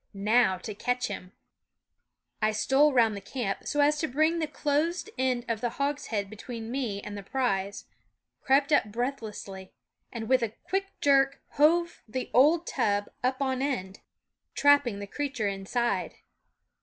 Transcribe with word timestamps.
Now 0.15 0.57
to 0.57 0.73
catch 0.73 1.09
him!" 1.09 1.31
I 2.41 2.53
stole 2.53 2.91
round 2.91 3.15
the 3.15 3.21
camp, 3.21 3.67
so 3.67 3.81
as 3.81 3.99
to 3.99 4.07
bring 4.07 4.39
the 4.39 4.47
closed 4.47 5.11
end 5.15 5.45
of 5.47 5.61
the 5.61 5.69
hogshead 5.77 6.27
between 6.27 6.71
me 6.71 7.03
and 7.03 7.15
the 7.15 7.21
prize, 7.21 7.85
crept 8.41 8.73
up 8.73 8.85
breathlessly, 8.85 9.73
and 10.11 10.27
with 10.27 10.41
a 10.41 10.47
H 10.53 10.57
quick 10.63 10.85
jerk 11.01 11.39
hove 11.49 12.01
the 12.07 12.31
old 12.33 12.65
tub 12.65 13.09
up 13.23 13.43
on 13.43 13.61
end, 13.61 13.97
THE 13.97 13.99
WOODS 13.99 14.59
trapping 14.59 14.97
the 14.97 15.05
creature 15.05 15.47
inside. 15.47 16.15